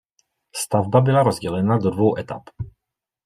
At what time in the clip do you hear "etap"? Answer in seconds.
2.17-2.43